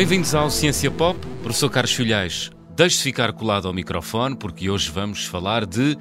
Bem-vindos 0.00 0.34
ao 0.34 0.50
Ciência 0.50 0.90
Pop. 0.90 1.20
Professor 1.42 1.68
Carlos 1.68 1.92
Filhais, 1.92 2.50
deixe-se 2.74 3.02
ficar 3.02 3.34
colado 3.34 3.68
ao 3.68 3.74
microfone 3.74 4.34
porque 4.34 4.70
hoje 4.70 4.90
vamos 4.90 5.26
falar 5.26 5.66
de 5.66 5.94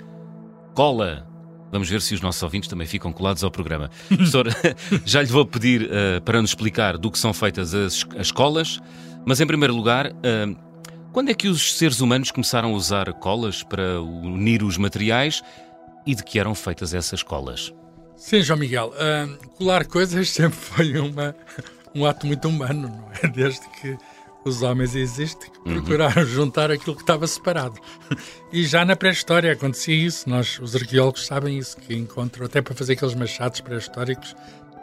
cola. 0.74 1.28
Vamos 1.70 1.89
ver 1.89 2.02
se 2.02 2.14
os 2.14 2.21
nossos 2.21 2.42
ouvintes 2.42 2.70
também 2.70 2.88
ficam 2.88 3.12
colados 3.12 3.43
ao 3.43 3.52
programa. 3.52 3.92
Professor, 4.07 4.48
já 5.04 5.21
lhe 5.21 5.28
vou 5.28 5.46
pedir 5.46 5.82
uh, 5.82 6.21
para 6.24 6.42
nos 6.42 6.52
explicar 6.52 6.98
do 6.98 7.12
que 7.12 7.20
são 7.20 7.34
feitas 7.34 7.75
as, 7.75 8.07
as 8.18 8.32
colas, 8.32 8.80
mas 9.25 9.42
em 9.42 9.46
primeiro 9.46 9.75
lugar, 9.75 10.14
uh, 10.14 10.57
quando 11.11 11.29
é 11.29 11.34
que 11.34 11.50
os 11.50 11.78
seres 11.78 12.00
humanos 12.00 12.32
começaram 12.32 12.70
a 12.70 12.78
usar 12.78 13.11
colas 13.16 13.64
para 13.64 14.02
unir 14.02 14.64
os 14.64 14.78
materiais 14.78 15.42
e 16.07 16.16
de 16.16 16.24
que 16.24 16.39
eram 16.39 16.56
feitas 16.56 16.93
essas 16.93 17.21
colas? 17.21 17.74
Sim, 18.16 18.42
João 18.42 18.60
Miguel, 18.60 18.93
uh, 18.93 19.50
colar 19.57 19.86
coisas 19.86 20.29
sempre 20.32 20.57
foi 20.57 20.97
uma, 20.97 21.36
um 21.96 22.06
ato 22.06 22.25
muito 22.25 22.48
humano, 22.48 22.88
não 22.89 23.11
é? 23.11 23.28
Desde 23.32 23.68
que 23.82 23.98
os 24.46 24.61
homens 24.61 24.96
existem, 24.96 25.50
que 25.50 25.57
uhum. 25.60 25.75
procuraram 25.75 26.21
uhum. 26.21 26.28
juntar 26.28 26.71
aquilo 26.71 26.96
que 26.96 27.02
estava 27.04 27.28
separado. 27.28 27.79
E 28.52 28.65
já 28.65 28.84
na 28.84 28.96
pré-história 28.96 29.52
acontecia 29.54 29.93
isso, 29.93 30.28
nós, 30.28 30.57
os 30.60 30.75
arqueólogos, 30.75 31.28
sabem 31.28 31.60
isso, 31.60 31.78
que 31.78 31.93
encontram, 31.93 32.48
até 32.48 32.64
para 32.64 32.73
fazer 32.73 32.94
aqueles 32.94 33.14
machados 33.14 33.62
pré-históricos, 33.62 34.36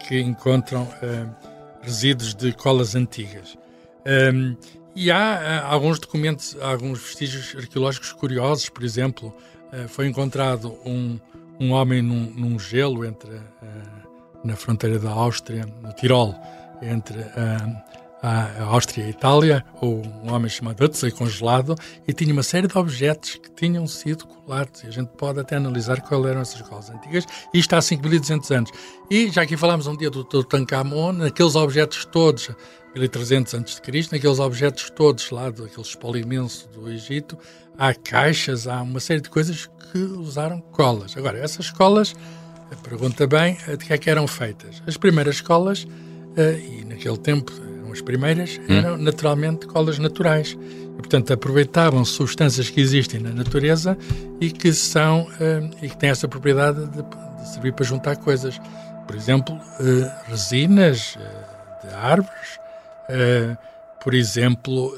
que 0.06 0.20
encontram 0.20 0.84
uh, 0.84 1.34
resíduos 1.82 2.32
de 2.32 2.52
colas 2.52 2.94
antigas. 2.94 3.58
Um, 4.32 4.56
e 4.94 5.10
há 5.10 5.64
uh, 5.66 5.72
alguns 5.72 5.98
documentos, 5.98 6.56
alguns 6.60 7.00
vestígios 7.00 7.56
arqueológicos 7.56 8.12
curiosos, 8.12 8.68
por 8.68 8.84
exemplo, 8.84 9.34
uh, 9.72 9.88
foi 9.88 10.06
encontrado 10.06 10.78
um, 10.86 11.18
um 11.58 11.72
homem 11.72 12.00
num, 12.00 12.30
num 12.30 12.58
gelo 12.60 13.04
entre 13.04 13.40
na 14.44 14.54
fronteira 14.54 14.98
da 14.98 15.10
Áustria, 15.10 15.66
no 15.82 15.92
Tirol, 15.92 16.32
entre 16.82 17.24
a 18.22 18.64
Áustria 18.64 19.04
e 19.04 19.06
a 19.06 19.10
Itália, 19.10 19.64
ou 19.80 20.04
um 20.04 20.32
homem 20.32 20.48
chamado 20.48 20.84
Huxley 20.84 21.12
congelado, 21.12 21.76
e 22.08 22.12
tinha 22.12 22.32
uma 22.32 22.42
série 22.42 22.66
de 22.66 22.76
objetos 22.76 23.36
que 23.36 23.50
tinham 23.50 23.86
sido 23.86 24.26
colados. 24.26 24.82
E 24.82 24.88
a 24.88 24.90
gente 24.90 25.08
pode 25.16 25.38
até 25.38 25.56
analisar 25.56 26.00
quais 26.00 26.24
eram 26.24 26.40
essas 26.40 26.60
colas 26.62 26.90
antigas. 26.90 27.24
E 27.54 27.58
está 27.58 27.76
há 27.76 27.80
5.200 27.80 28.56
anos. 28.56 28.70
E 29.10 29.30
já 29.30 29.42
aqui 29.42 29.56
falámos 29.56 29.86
um 29.86 29.96
dia 29.96 30.10
do 30.10 30.24
Tutankhamon, 30.24 31.12
naqueles 31.12 31.54
objetos 31.54 32.04
todos, 32.06 32.50
1300 32.94 33.54
a.C., 33.54 34.08
naqueles 34.10 34.38
objetos 34.40 34.90
todos 34.90 35.30
lá, 35.30 35.50
daquele 35.50 35.82
espólio 35.82 36.22
imenso 36.22 36.68
do 36.70 36.90
Egito, 36.90 37.38
há 37.78 37.94
caixas, 37.94 38.66
há 38.66 38.82
uma 38.82 38.98
série 38.98 39.20
de 39.20 39.28
coisas 39.28 39.68
que 39.92 39.98
usaram 39.98 40.60
colas. 40.60 41.16
Agora, 41.16 41.38
essas 41.38 41.70
colas, 41.70 42.14
a 42.72 42.76
pergunta 42.76 43.26
bem, 43.26 43.56
de 43.78 43.84
que 43.84 43.92
é 43.92 43.98
que 43.98 44.10
eram 44.10 44.26
feitas? 44.26 44.82
As 44.86 44.96
primeiras 44.96 45.40
colas, 45.40 45.86
e 46.36 46.84
naquele 46.84 47.16
tempo 47.16 47.52
as 47.96 48.02
primeiras 48.02 48.60
hum. 48.68 48.74
eram 48.74 48.96
naturalmente 48.98 49.66
colas 49.66 49.98
naturais. 49.98 50.52
E, 50.52 50.96
portanto, 50.96 51.32
aproveitavam 51.32 52.04
substâncias 52.04 52.70
que 52.70 52.80
existem 52.80 53.20
na 53.20 53.30
natureza 53.30 53.96
e 54.40 54.50
que 54.50 54.72
são 54.72 55.22
uh, 55.22 55.70
e 55.82 55.88
que 55.88 55.96
têm 55.96 56.10
essa 56.10 56.28
propriedade 56.28 56.86
de, 56.86 57.02
de, 57.02 57.48
servir 57.52 57.72
para 57.72 57.84
juntar 57.84 58.16
coisas. 58.16 58.60
Por 59.06 59.16
exemplo, 59.16 59.54
uh, 59.54 60.30
resinas 60.30 61.16
de 61.82 61.94
árvores, 61.94 62.58
por 64.02 64.14
exemplo, 64.14 64.92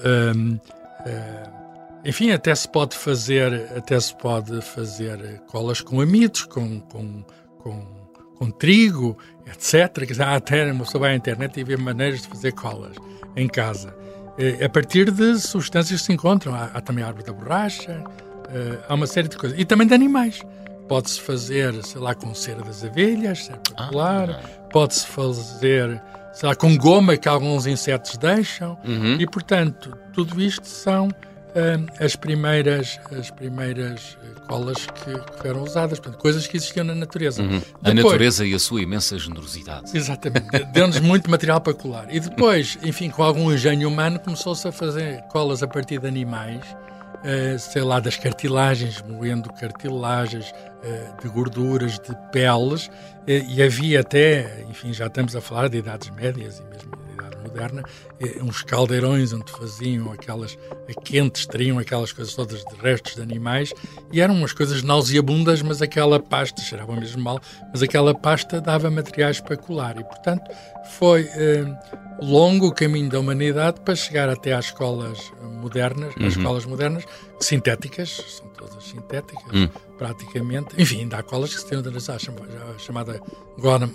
enfim, 2.02 2.30
até 2.30 2.54
se 2.54 2.66
pode 2.66 2.96
fazer, 2.96 3.52
até 3.76 4.00
se 4.00 4.14
pode 4.14 4.62
fazer 4.62 5.42
colas 5.46 5.82
com 5.82 6.00
amidos, 6.00 6.44
com, 6.44 6.80
com, 6.80 7.22
com 7.58 7.98
com 8.38 8.50
trigo, 8.50 9.18
etc. 9.52 10.20
Até 10.20 10.72
pessoa 10.72 11.00
vai 11.02 11.12
à 11.12 11.14
internet 11.14 11.58
e 11.58 11.64
vê 11.64 11.76
maneiras 11.76 12.22
de 12.22 12.28
fazer 12.28 12.52
colas 12.52 12.96
em 13.36 13.48
casa. 13.48 13.94
Eh, 14.38 14.64
a 14.64 14.68
partir 14.68 15.10
de 15.10 15.38
substâncias 15.38 16.00
que 16.00 16.06
se 16.06 16.12
encontram. 16.12 16.54
Há, 16.54 16.70
há 16.74 16.80
também 16.80 17.02
a 17.02 17.08
árvore 17.08 17.26
da 17.26 17.32
borracha, 17.32 18.04
eh, 18.50 18.78
há 18.88 18.94
uma 18.94 19.06
série 19.06 19.28
de 19.28 19.36
coisas. 19.36 19.58
E 19.58 19.64
também 19.64 19.86
de 19.86 19.94
animais. 19.94 20.40
Pode-se 20.88 21.20
fazer, 21.20 21.74
sei 21.84 22.00
lá, 22.00 22.14
com 22.14 22.34
cera 22.34 22.62
das 22.62 22.82
abelhas, 22.82 23.44
cera 23.44 23.58
popular. 23.58 24.30
Ah, 24.30 24.48
Pode-se 24.70 25.06
fazer, 25.06 26.00
sei 26.32 26.48
lá, 26.48 26.54
com 26.54 26.76
goma 26.78 27.16
que 27.16 27.28
alguns 27.28 27.66
insetos 27.66 28.16
deixam. 28.16 28.78
Uhum. 28.84 29.16
E, 29.20 29.26
portanto, 29.26 29.96
tudo 30.14 30.40
isto 30.40 30.66
são 30.66 31.08
as 32.00 32.16
primeiras, 32.16 33.00
as 33.18 33.30
primeiras 33.30 34.18
eh, 34.22 34.40
colas 34.46 34.86
que, 34.86 35.40
que 35.40 35.48
eram 35.48 35.62
usadas, 35.62 35.98
portanto, 35.98 36.20
coisas 36.20 36.46
que 36.46 36.56
existiam 36.56 36.84
na 36.84 36.94
natureza. 36.94 37.42
Uhum. 37.42 37.58
Depois, 37.58 37.74
a 37.82 37.94
natureza 37.94 38.46
e 38.46 38.54
a 38.54 38.58
sua 38.58 38.82
imensa 38.82 39.18
generosidade. 39.18 39.96
Exatamente, 39.96 40.64
deu-nos 40.72 41.00
muito 41.00 41.30
material 41.30 41.60
para 41.60 41.74
colar. 41.74 42.06
E 42.14 42.20
depois, 42.20 42.78
enfim, 42.82 43.10
com 43.10 43.22
algum 43.22 43.52
engenho 43.52 43.88
humano, 43.88 44.18
começou-se 44.18 44.66
a 44.66 44.72
fazer 44.72 45.22
colas 45.30 45.62
a 45.62 45.68
partir 45.68 46.00
de 46.00 46.06
animais, 46.06 46.64
uh, 46.64 47.58
sei 47.58 47.82
lá, 47.82 48.00
das 48.00 48.16
cartilagens, 48.16 49.02
moendo 49.08 49.52
cartilagens, 49.52 50.50
uh, 50.52 51.22
de 51.22 51.28
gorduras, 51.28 51.98
de 51.98 52.14
peles, 52.32 52.86
uh, 52.86 52.90
e 53.26 53.62
havia 53.62 54.00
até, 54.00 54.64
enfim, 54.68 54.92
já 54.92 55.06
estamos 55.06 55.34
a 55.36 55.40
falar 55.40 55.68
de 55.68 55.78
idades 55.78 56.10
médias 56.10 56.58
e 56.60 56.64
mesmo 56.64 56.97
moderna, 57.48 57.82
eh, 58.20 58.38
uns 58.42 58.62
caldeirões 58.62 59.32
onde 59.32 59.50
faziam 59.50 60.12
aquelas 60.12 60.58
a 60.88 61.00
quentes, 61.00 61.46
teriam 61.46 61.78
aquelas 61.78 62.12
coisas 62.12 62.34
todas 62.34 62.64
de 62.64 62.74
restos 62.80 63.14
de 63.14 63.22
animais 63.22 63.72
e 64.12 64.20
eram 64.20 64.34
umas 64.34 64.52
coisas 64.52 64.82
nauseabundas, 64.82 65.62
mas 65.62 65.82
aquela 65.82 66.20
pasta, 66.20 66.60
cheirava 66.60 66.94
mesmo 66.94 67.22
mal, 67.22 67.40
mas 67.72 67.82
aquela 67.82 68.14
pasta 68.14 68.60
dava 68.60 68.90
materiais 68.90 69.40
para 69.40 69.56
colar 69.56 69.98
e, 69.98 70.04
portanto, 70.04 70.50
foi 70.98 71.28
eh, 71.32 71.64
longo 72.20 72.68
o 72.68 72.74
caminho 72.74 73.08
da 73.08 73.18
humanidade 73.18 73.80
para 73.80 73.96
chegar 73.96 74.28
até 74.28 74.52
às 74.52 74.66
escolas 74.66 75.18
modernas, 75.42 76.14
uhum. 76.16 76.26
às 76.26 76.36
escolas 76.36 76.64
modernas, 76.66 77.04
sintéticas, 77.40 78.22
são 78.28 78.48
todas 78.48 78.84
sintéticas, 78.84 79.52
uhum. 79.52 79.68
Praticamente. 79.98 80.80
Enfim, 80.80 81.00
ainda 81.00 81.18
há 81.18 81.22
colas 81.22 81.52
que 81.52 81.60
se 81.60 81.66
têm 81.66 81.78
a 81.80 82.78
chamada 82.78 83.20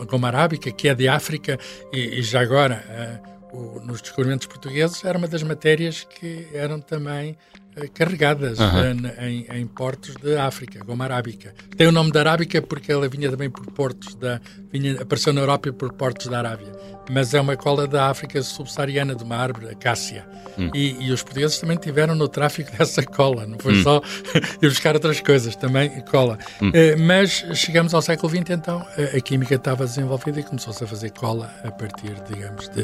goma 0.06 0.28
arábica, 0.28 0.72
que 0.72 0.90
é 0.90 0.94
de 0.94 1.08
África, 1.08 1.58
e, 1.92 2.20
e 2.20 2.22
já 2.22 2.42
agora. 2.42 2.84
Uh, 3.30 3.34
o, 3.54 3.80
nos 3.80 4.02
descobrimentos 4.02 4.48
portugueses 4.48 5.06
era 5.06 5.16
uma 5.16 5.28
das 5.28 5.44
matérias 5.44 6.08
que 6.20 6.48
eram 6.54 6.82
também 6.82 7.38
uh, 7.78 7.92
carregadas 7.94 8.58
uhum. 8.58 8.98
em, 9.22 9.46
em, 9.48 9.68
portos 9.68 10.16
de 10.16 10.36
África, 10.36 10.84
goma 10.84 11.04
arábica. 11.04 11.54
Tem 11.78 11.86
o 11.86 11.92
nome 11.92 12.12
da 12.12 12.22
arábica 12.22 12.62
porque 12.62 12.92
ela 12.92 13.08
vinha 13.08 13.30
também 13.30 13.52
por 13.52 13.66
portos 13.68 14.16
da 14.16 14.42
vinha, 14.72 15.00
apareceu 15.00 15.32
na 15.32 15.42
Europa 15.42 15.72
por 15.72 15.94
portos 15.94 16.28
da 16.28 16.40
Arábia, 16.40 16.72
mas 17.10 17.34
é 17.34 17.42
uma 17.42 17.56
cola 17.56 17.88
da 17.88 18.10
África 18.10 18.42
subsaariana 18.42 19.16
de 19.16 19.24
uma 19.24 19.36
árvore, 19.36 19.70
a 19.70 19.76
cássia. 19.76 20.26
Hum. 20.58 20.70
E, 20.74 21.08
e, 21.08 21.12
os 21.12 21.24
portugueses 21.24 21.58
também 21.58 21.78
tiveram 21.78 22.16
no 22.16 22.28
tráfico 22.28 22.72
dessa 22.78 23.04
cola, 23.04 23.46
não 23.46 23.58
foi 23.58 23.74
hum. 23.74 23.84
só 23.84 24.02
ir 24.62 24.70
buscar 24.70 24.96
outras 24.96 25.20
coisas, 25.20 25.56
também 25.56 26.02
cola. 26.02 26.38
Hum. 26.62 26.70
Uh, 26.70 27.00
mas 27.00 27.46
chegamos 27.56 27.94
ao 27.94 28.02
século 28.02 28.30
XX, 28.30 28.52
então 28.52 28.86
a, 28.98 29.18
a 29.18 29.22
química 29.22 29.56
estava 29.56 29.86
desenvolvida 29.86 30.40
e 30.40 30.44
começou-se 30.44 30.84
a 30.84 30.88
fazer 30.88 31.12
cola 31.12 31.54
a 31.64 31.72
partir, 31.72 32.14
digamos, 32.30 32.70
de, 32.70 32.84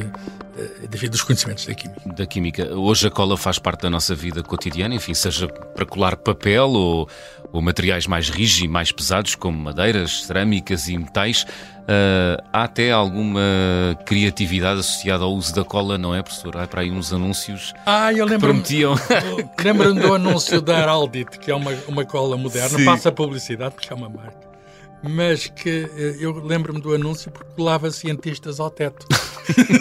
de, 0.87 1.09
dos 1.09 1.21
conhecimentos 1.21 1.65
da 1.65 1.73
química. 1.73 2.13
Da 2.13 2.25
química. 2.25 2.75
Hoje 2.75 3.07
a 3.07 3.11
cola 3.11 3.37
faz 3.37 3.59
parte 3.59 3.81
da 3.81 3.89
nossa 3.89 4.15
vida 4.15 4.41
cotidiana, 4.41 4.95
enfim, 4.95 5.13
seja 5.13 5.47
para 5.47 5.85
colar 5.85 6.15
papel 6.17 6.69
ou, 6.69 7.09
ou 7.51 7.61
materiais 7.61 8.07
mais 8.07 8.29
rígidos 8.29 8.65
e 8.65 8.67
mais 8.67 8.91
pesados, 8.91 9.35
como 9.35 9.57
madeiras, 9.57 10.23
cerâmicas 10.23 10.87
e 10.87 10.97
metais. 10.97 11.45
Uh, 11.89 12.39
há 12.53 12.65
até 12.65 12.91
alguma 12.91 13.41
criatividade 14.05 14.81
associada 14.81 15.23
ao 15.23 15.33
uso 15.33 15.55
da 15.55 15.63
cola, 15.63 15.97
não 15.97 16.13
é, 16.13 16.21
professor? 16.21 16.55
Há 16.55 16.67
para 16.67 16.81
aí 16.81 16.91
uns 16.91 17.11
anúncios 17.11 17.73
ah, 17.83 18.13
eu 18.13 18.25
lembro 18.25 18.49
prometiam. 18.49 18.93
Lembro-me 19.59 19.99
do 19.99 20.13
anúncio 20.13 20.61
da 20.61 20.77
Araldit, 20.77 21.39
que 21.39 21.49
é 21.49 21.55
uma, 21.55 21.71
uma 21.87 22.05
cola 22.05 22.37
moderna, 22.37 22.77
Sim. 22.77 22.85
passa 22.85 23.11
publicidade 23.11 23.73
porque 23.73 23.91
é 23.91 23.95
uma 23.95 24.07
marca. 24.07 24.47
Mas 25.01 25.47
que 25.47 25.89
eh, 25.97 26.17
eu 26.19 26.45
lembro-me 26.45 26.79
do 26.79 26.93
anúncio 26.93 27.31
porque 27.31 27.53
colava 27.55 27.89
cientistas 27.89 28.59
ao 28.59 28.69
teto. 28.69 29.07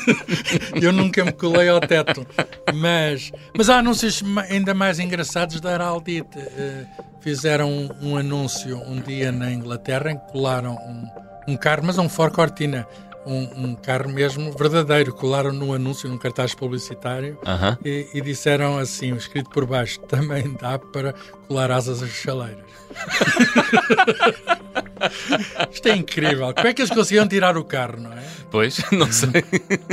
eu 0.81 0.93
nunca 0.93 1.23
me 1.27 1.33
colei 1.33 1.69
ao 1.69 1.81
teto. 1.81 2.27
Mas, 2.73 3.33
mas 3.55 3.69
há 3.69 3.81
anúncios 3.81 4.23
ainda 4.49 4.73
mais 4.73 4.99
engraçados 4.99 5.61
da 5.61 5.75
Araldit. 5.75 6.27
Uh, 6.39 6.87
fizeram 7.21 7.69
um, 7.69 8.13
um 8.13 8.17
anúncio 8.17 8.79
um 8.79 8.99
dia 8.99 9.31
na 9.31 9.53
Inglaterra 9.53 10.13
em 10.13 10.19
que 10.19 10.33
colaram 10.33 10.75
um 10.75 11.29
um 11.49 11.57
carro, 11.57 11.83
mas 11.85 11.99
um 11.99 12.09
Ford 12.09 12.33
Cortina, 12.33 12.87
um, 13.27 13.65
um, 13.65 13.75
carro 13.75 14.11
mesmo 14.11 14.53
verdadeiro. 14.53 15.13
Colaram 15.15 15.53
no 15.53 15.73
anúncio, 15.73 16.09
num 16.09 16.19
cartaz 16.19 16.55
publicitário 16.55 17.39
uh 17.43 17.47
-huh. 17.47 17.79
e, 17.85 18.09
e, 18.15 18.21
disseram 18.21 18.79
assim, 18.79 19.15
escrito 19.15 19.51
por 19.51 19.67
baixo, 19.67 20.01
também 20.01 20.57
dá 20.61 20.79
para 20.79 21.15
colar 21.47 21.71
asas 21.71 22.03
às 22.03 22.11
chaleiras. 22.11 22.65
Isto 25.71 25.89
é 25.89 25.97
incrível. 25.97 26.53
Como 26.53 26.67
é 26.67 26.75
que 26.75 26.83
eles 26.83 26.91
conseguiram 26.91 27.29
tirar 27.29 27.57
o 27.57 27.65
carro, 27.65 28.01
não 28.01 28.13
é? 28.13 28.23
Pois, 28.51 28.81
não 28.91 29.11
sei. 29.13 29.45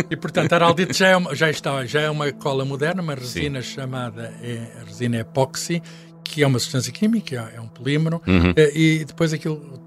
E 0.10 0.16
portanto, 0.16 0.54
a 0.54 0.56
Araldite 0.56 0.94
já, 0.94 1.10
é 1.10 1.18
uma, 1.18 1.36
já, 1.36 1.50
está, 1.50 1.86
já 1.86 2.02
é 2.02 2.10
uma 2.10 2.32
cola 2.32 2.66
moderna, 2.66 3.02
uma 3.02 3.16
resina 3.16 3.62
Sim. 3.62 3.76
chamada 3.76 4.34
é, 4.42 4.68
resina 4.86 5.18
epóxi, 5.18 5.82
que 6.26 6.44
é 6.44 6.48
uma 6.48 6.60
substância 6.60 6.92
química, 6.92 7.52
é 7.56 7.62
um 7.62 7.68
polímero, 7.68 8.22
uhum. 8.28 8.52
Eh, 8.56 8.72
e 8.76 9.06
depois 9.06 9.32
aquilo 9.32 9.80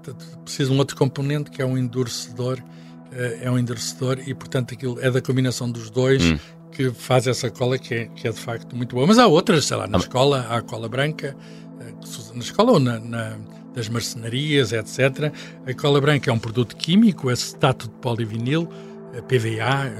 precisa 0.43 0.69
de 0.69 0.75
um 0.75 0.79
outro 0.79 0.95
componente 0.95 1.51
que 1.51 1.61
é 1.61 1.65
um 1.65 1.77
endurecedor, 1.77 2.57
eh, 3.11 3.39
é 3.43 3.51
um 3.51 3.59
endurecedor 3.59 4.19
e 4.25 4.33
portanto 4.33 4.73
aquilo 4.73 4.97
é 5.01 5.11
da 5.11 5.21
combinação 5.21 5.69
dos 5.69 5.89
dois 5.89 6.23
uhum. 6.23 6.39
que 6.71 6.91
faz 6.91 7.27
essa 7.27 7.51
cola 7.51 7.77
que 7.77 7.93
é, 7.93 8.05
que 8.07 8.27
é 8.27 8.31
de 8.31 8.39
facto 8.39 8.75
muito 8.75 8.95
boa. 8.95 9.05
Mas 9.05 9.19
há 9.19 9.27
outras, 9.27 9.65
sei 9.65 9.77
lá, 9.77 9.85
na 9.85 9.97
ah, 9.97 10.01
escola 10.01 10.47
há 10.49 10.57
a 10.57 10.61
cola 10.61 10.87
branca, 10.87 11.35
eh, 11.81 11.93
na 12.33 12.39
escola 12.39 12.71
ou 12.71 12.79
na, 12.79 12.99
na, 12.99 13.37
das 13.75 13.89
marcenarias, 13.89 14.71
etc. 14.71 15.31
A 15.67 15.73
cola 15.73 15.99
branca 15.99 16.31
é 16.31 16.33
um 16.33 16.39
produto 16.39 16.75
químico, 16.77 17.29
acetato 17.29 17.87
de 17.87 17.93
polivinil, 17.95 18.67
PVA, 19.27 19.91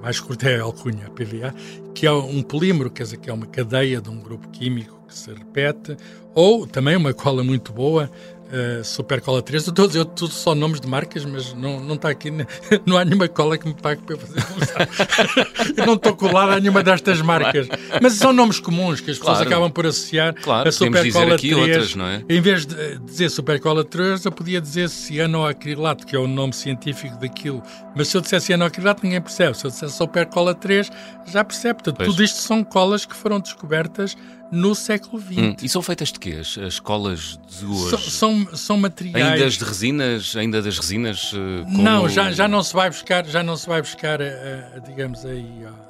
mais 0.00 0.20
curto 0.20 0.46
é 0.46 0.58
a 0.58 0.62
alcunha, 0.62 1.10
PVA, 1.10 1.54
que 1.94 2.06
é 2.06 2.12
um 2.12 2.42
polímero, 2.42 2.90
quer 2.90 3.04
dizer, 3.04 3.16
que 3.18 3.28
é 3.28 3.32
uma 3.32 3.46
cadeia 3.46 4.00
de 4.00 4.08
um 4.08 4.20
grupo 4.20 4.48
químico 4.48 5.02
que 5.06 5.14
se 5.14 5.32
repete, 5.32 5.96
ou 6.34 6.66
também 6.66 6.96
uma 6.96 7.12
cola 7.14 7.42
muito 7.42 7.72
boa, 7.72 8.10
Uh, 8.48 8.82
Super 8.82 9.20
Cola 9.20 9.42
3, 9.42 9.66
eu 9.66 9.70
estou 9.70 9.84
a 9.84 9.88
dizer 9.88 10.04
tudo 10.06 10.32
só 10.32 10.54
nomes 10.54 10.80
de 10.80 10.88
marcas, 10.88 11.24
mas 11.24 11.52
não, 11.52 11.80
não 11.80 11.96
está 11.96 12.08
aqui, 12.08 12.30
não 12.86 12.96
há 12.96 13.04
nenhuma 13.04 13.28
cola 13.28 13.58
que 13.58 13.68
me 13.68 13.74
pague 13.74 14.00
para 14.02 14.14
eu 14.14 14.18
fazer 14.18 14.38
eu 15.76 15.86
não 15.86 15.94
estou 15.94 16.14
colado 16.16 16.52
a 16.52 16.60
nenhuma 16.60 16.82
destas 16.82 17.20
marcas. 17.20 17.68
Mas 18.00 18.14
são 18.14 18.32
nomes 18.32 18.60
comuns 18.60 19.00
que 19.00 19.10
as 19.10 19.18
pessoas 19.18 19.38
claro. 19.38 19.50
acabam 19.50 19.70
por 19.70 19.86
associar 19.86 20.34
claro, 20.34 20.68
a 20.68 20.72
Super 20.72 21.12
Cola 21.12 21.36
3. 21.38 21.56
Outras, 21.56 21.94
não 21.94 22.06
é? 22.06 22.24
Em 22.28 22.40
vez 22.40 22.66
de 22.66 22.98
dizer 22.98 23.28
Super 23.30 23.60
Cola 23.60 23.84
3, 23.84 24.24
eu 24.24 24.32
podia 24.32 24.60
dizer 24.60 24.88
cianoacrilato, 24.88 26.06
que 26.06 26.14
é 26.14 26.18
o 26.18 26.26
nome 26.26 26.52
científico 26.52 27.18
daquilo. 27.18 27.62
Mas 27.94 28.08
se 28.08 28.16
eu 28.16 28.20
dissesse 28.20 28.46
cianoacrilato, 28.46 29.02
ninguém 29.04 29.20
percebe. 29.20 29.56
Se 29.56 29.64
eu 29.64 29.70
dissesse 29.70 29.96
Super 29.96 30.26
Cola 30.26 30.54
3, 30.54 30.90
já 31.26 31.44
percebe. 31.44 31.82
Portanto, 31.82 32.04
tudo 32.04 32.22
isto 32.22 32.38
são 32.38 32.64
colas 32.64 33.04
que 33.04 33.14
foram 33.14 33.40
descobertas 33.40 34.16
no 34.50 34.74
século 34.74 35.20
XX. 35.20 35.38
Hum, 35.38 35.56
e 35.62 35.68
são 35.68 35.82
feitas 35.82 36.12
de 36.12 36.18
quê 36.18 36.38
as, 36.40 36.56
as 36.58 36.80
colas 36.80 37.38
de 37.48 37.66
hoje? 37.66 37.90
São, 37.90 37.98
são, 37.98 38.56
são, 38.56 38.76
materiais... 38.76 39.40
Ainda 39.40 39.50
de 39.50 39.64
resinas? 39.64 40.36
Ainda 40.36 40.62
das 40.62 40.78
resinas? 40.78 41.32
Uh, 41.32 41.64
como... 41.64 41.82
Não, 41.82 42.08
já, 42.08 42.32
já 42.32 42.48
não 42.48 42.62
se 42.62 42.72
vai 42.72 42.88
buscar, 42.88 43.26
já 43.26 43.42
não 43.42 43.56
se 43.56 43.66
vai 43.66 43.80
buscar, 43.82 44.20
uh, 44.20 44.80
digamos 44.86 45.24
aí... 45.24 45.44
Uh, 45.64 45.88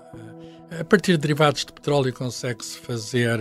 a 0.81 0.85
partir 0.85 1.13
de 1.13 1.19
derivados 1.19 1.65
de 1.65 1.73
petróleo 1.73 2.13
consegue-se 2.13 2.79
fazer, 2.81 3.41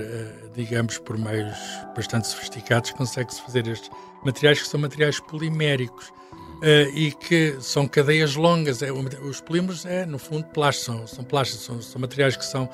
digamos, 0.56 0.98
por 0.98 1.18
meios 1.18 1.58
bastante 1.94 2.25
sofisticados, 2.25 2.92
consegue-se 2.92 3.42
fazer 3.42 3.68
estes 3.68 3.90
materiais 4.24 4.62
que 4.62 4.68
são 4.68 4.80
materiais 4.80 5.20
poliméricos. 5.20 6.10
Uh, 6.58 6.90
e 6.96 7.12
que 7.12 7.56
são 7.62 7.88
cadeias 7.88 8.36
longas. 8.36 8.81
É, 8.81 8.92
os 8.92 9.40
polímeros, 9.40 9.86
é, 9.86 10.08
no 10.08 10.18
fundo, 10.18 10.44
plásticos, 10.46 10.86
são, 10.86 11.08
são 11.08 11.24
plásticos, 11.24 11.63
são, 11.63 11.81
são, 11.81 12.02
materiais 12.02 12.36
que 12.36 12.44
são 12.44 12.68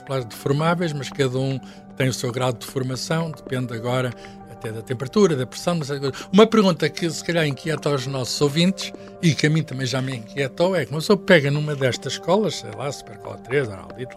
plásticos 0.00 0.36
deformáveis, 0.36 0.92
mas 0.92 1.10
cada 1.10 1.38
um 1.38 1.58
tem 1.96 2.08
o 2.08 2.12
seu 2.12 2.30
grau 2.30 2.52
de 2.52 2.58
deformação, 2.60 3.30
depende 3.30 3.74
agora 3.74 4.12
até 4.50 4.72
da 4.72 4.82
temperatura, 4.82 5.36
da 5.36 5.46
pressão. 5.46 5.76
Mas 5.76 5.88
uma 6.32 6.46
pergunta 6.46 6.88
que 6.88 7.08
se 7.08 7.24
calhar 7.24 7.46
inquieta 7.46 7.90
os 7.90 8.06
nossos 8.06 8.40
ouvintes 8.40 8.92
e 9.22 9.34
que 9.34 9.46
a 9.46 9.50
mim 9.50 9.62
também 9.62 9.86
já 9.86 10.02
me 10.02 10.16
inquietou 10.16 10.74
é 10.74 10.84
que 10.84 10.90
uma 10.90 11.00
pessoa 11.00 11.16
pega 11.16 11.50
numa 11.50 11.74
destas 11.74 12.14
escolas, 12.14 12.56
sei 12.56 12.70
lá, 12.72 12.90
Supercola 12.90 13.38
3, 13.38 13.68
Araldito, 13.68 14.16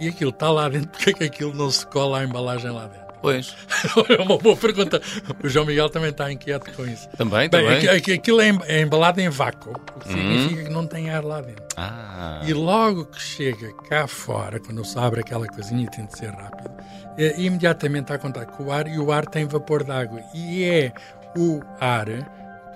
e 0.00 0.08
aquilo 0.08 0.30
está 0.30 0.50
lá 0.50 0.68
dentro, 0.68 0.90
porque 0.90 1.10
é 1.10 1.12
que 1.12 1.24
aquilo 1.24 1.54
não 1.54 1.70
se 1.70 1.86
cola 1.86 2.20
a 2.20 2.24
embalagem 2.24 2.70
lá 2.70 2.86
dentro? 2.86 3.03
Pois. 3.24 3.56
é 4.10 4.20
uma 4.20 4.36
boa 4.36 4.54
pergunta. 4.54 5.00
O 5.42 5.48
João 5.48 5.64
Miguel 5.64 5.88
também 5.88 6.10
está 6.10 6.30
inquieto 6.30 6.70
com 6.74 6.84
isso. 6.84 7.08
Também, 7.16 7.48
Bem, 7.48 7.48
também. 7.48 7.88
Aqu 7.88 8.12
aquilo 8.12 8.38
é, 8.42 8.50
é 8.66 8.82
embalado 8.82 9.18
em 9.18 9.30
vácuo, 9.30 9.70
o 9.70 9.98
que 9.98 10.08
significa 10.08 10.60
uhum. 10.60 10.66
que 10.66 10.70
não 10.70 10.86
tem 10.86 11.08
ar 11.08 11.24
lá 11.24 11.40
dentro. 11.40 11.64
Ah. 11.74 12.42
E 12.44 12.52
logo 12.52 13.06
que 13.06 13.18
chega 13.18 13.72
cá 13.88 14.06
fora, 14.06 14.60
quando 14.60 14.84
se 14.84 14.98
abre 14.98 15.20
aquela 15.20 15.46
coisinha 15.46 15.88
tem 15.90 16.04
de 16.04 16.18
ser 16.18 16.32
rápido, 16.32 16.70
é, 17.16 17.40
imediatamente 17.40 18.02
está 18.02 18.16
a 18.16 18.18
contato 18.18 18.52
com 18.52 18.64
o 18.64 18.72
ar 18.72 18.86
e 18.86 18.98
o 18.98 19.10
ar 19.10 19.24
tem 19.24 19.46
vapor 19.46 19.84
d'água. 19.84 20.20
E 20.34 20.62
é 20.62 20.92
o 21.34 21.62
ar 21.80 22.08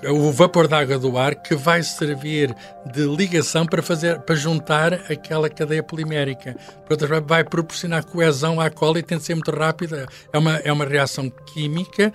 o 0.07 0.33
vapor 0.33 0.69
d'água 0.69 0.99
do 0.99 1.17
ar 1.19 1.35
que 1.35 1.55
vai 1.55 1.83
servir 1.83 2.55
de 2.93 3.05
ligação 3.05 3.67
para 3.67 3.83
fazer 3.83 4.19
para 4.21 4.35
juntar 4.35 4.95
aquela 5.11 5.49
cadeia 5.49 5.83
polimérica. 5.83 6.57
Portanto, 6.87 7.25
vai 7.27 7.45
proporcionar 7.45 8.05
coesão 8.05 8.61
à 8.61 8.71
cola 8.71 8.99
e 8.99 9.03
tem 9.03 9.19
de 9.19 9.25
ser 9.25 9.35
muito 9.35 9.51
rápida. 9.51 10.07
É 10.33 10.39
uma, 10.39 10.57
é 10.57 10.73
uma 10.73 10.85
reação 10.85 11.31
química, 11.47 12.13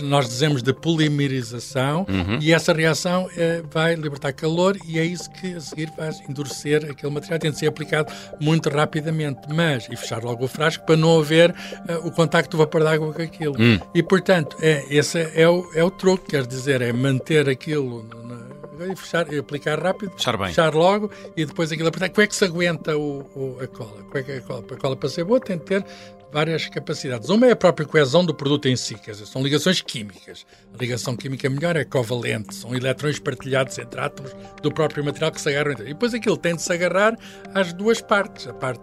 nós 0.00 0.28
dizemos 0.28 0.62
de 0.62 0.72
polimerização, 0.72 2.06
uhum. 2.08 2.38
e 2.40 2.52
essa 2.52 2.72
reação 2.72 3.28
é, 3.36 3.62
vai 3.70 3.94
libertar 3.94 4.32
calor 4.32 4.76
e 4.86 4.98
é 4.98 5.04
isso 5.04 5.30
que 5.30 5.54
a 5.54 5.60
seguir 5.60 5.92
vai 5.96 6.10
endurecer 6.28 6.88
aquele 6.90 7.12
material. 7.12 7.38
Tem 7.38 7.50
de 7.50 7.58
ser 7.58 7.66
aplicado 7.66 8.12
muito 8.40 8.68
rapidamente, 8.68 9.40
mas 9.52 9.86
e 9.90 9.96
fechar 9.96 10.22
logo 10.22 10.44
o 10.44 10.48
frasco 10.48 10.84
para 10.84 10.96
não 10.96 11.18
haver 11.18 11.50
uh, 11.50 12.06
o 12.06 12.10
contacto 12.10 12.56
do 12.56 12.58
vapor 12.58 12.82
d'água 12.82 13.12
com 13.12 13.22
aquilo. 13.22 13.54
Uhum. 13.58 13.78
E 13.94 14.02
portanto, 14.02 14.56
é, 14.60 14.84
esse 14.90 15.18
é 15.34 15.48
o, 15.48 15.70
é 15.74 15.84
o 15.84 15.90
truque, 15.90 16.30
quer 16.30 16.46
dizer, 16.46 16.80
é 16.80 16.92
manter 16.92 17.17
manter 17.18 17.48
aquilo 17.48 18.04
na, 18.24 18.86
e 18.86 18.96
fechar, 18.96 19.32
e 19.32 19.38
aplicar 19.38 19.82
rápido, 19.82 20.12
fechar, 20.12 20.36
bem. 20.36 20.48
fechar 20.48 20.72
logo 20.72 21.10
e 21.36 21.44
depois 21.44 21.72
aquilo 21.72 21.88
apertar. 21.88 22.08
Como 22.10 22.22
é 22.22 22.26
que 22.26 22.36
se 22.36 22.44
aguenta 22.44 22.96
o, 22.96 23.20
o, 23.34 23.58
a 23.60 23.66
cola? 23.66 24.02
Como 24.04 24.18
é 24.18 24.22
que 24.22 24.32
a 24.32 24.40
cola? 24.40 24.62
Para 24.62 24.76
a 24.76 24.80
cola 24.80 24.96
para 24.96 25.08
ser 25.08 25.24
boa 25.24 25.40
tem 25.40 25.58
de 25.58 25.64
ter 25.64 25.84
várias 26.32 26.68
capacidades. 26.68 27.28
Uma 27.28 27.46
é 27.46 27.52
a 27.52 27.56
própria 27.56 27.86
coesão 27.86 28.24
do 28.24 28.34
produto 28.34 28.68
em 28.68 28.76
si, 28.76 28.94
quer 28.94 29.12
dizer, 29.12 29.26
são 29.26 29.42
ligações 29.42 29.80
químicas. 29.80 30.46
A 30.72 30.76
ligação 30.76 31.16
química 31.16 31.48
melhor 31.48 31.74
é 31.74 31.84
covalente, 31.84 32.54
são 32.54 32.74
eletrões 32.74 33.18
partilhados 33.18 33.78
entre 33.78 33.98
átomos 34.00 34.36
do 34.62 34.70
próprio 34.72 35.04
material 35.04 35.32
que 35.32 35.40
se 35.40 35.48
agarram. 35.48 35.72
E 35.72 35.88
depois 35.88 36.14
aquilo 36.14 36.36
tem 36.36 36.54
de 36.54 36.62
se 36.62 36.72
agarrar 36.72 37.16
às 37.54 37.72
duas 37.72 38.00
partes, 38.00 38.46
a 38.46 38.52
parte 38.52 38.82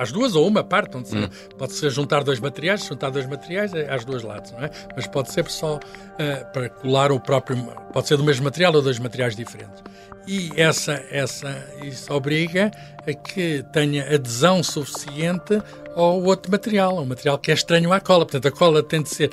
às 0.00 0.10
duas 0.10 0.34
ou 0.34 0.46
uma 0.46 0.64
parte, 0.64 0.96
onde 0.96 1.14
hum. 1.14 1.28
pode 1.58 1.74
ser 1.74 1.90
juntar 1.90 2.24
dois 2.24 2.40
materiais, 2.40 2.86
juntar 2.86 3.10
dois 3.10 3.26
materiais 3.26 3.74
é 3.74 3.92
às 3.92 4.02
duas 4.02 4.22
lados, 4.22 4.50
não 4.52 4.64
é? 4.64 4.70
Mas 4.96 5.06
pode 5.06 5.30
ser 5.30 5.46
só 5.50 5.76
uh, 5.76 6.52
para 6.52 6.70
colar 6.70 7.12
o 7.12 7.20
próprio, 7.20 7.56
pode 7.92 8.08
ser 8.08 8.16
do 8.16 8.24
mesmo 8.24 8.44
material 8.44 8.74
ou 8.74 8.80
dois 8.80 8.98
materiais 8.98 9.36
diferentes. 9.36 9.82
E 10.26 10.50
essa, 10.56 10.92
essa, 11.10 11.66
isso 11.82 12.12
obriga 12.12 12.70
a 13.06 13.12
que 13.12 13.64
tenha 13.72 14.14
adesão 14.14 14.62
suficiente 14.62 15.60
ao 15.94 16.22
outro 16.22 16.50
material, 16.52 16.98
um 16.98 17.06
material 17.06 17.38
que 17.38 17.50
é 17.50 17.54
estranho 17.54 17.92
à 17.92 18.00
cola. 18.00 18.24
Portanto, 18.24 18.46
a 18.46 18.50
cola 18.50 18.82
tem 18.82 19.02
de 19.02 19.08
ser, 19.08 19.30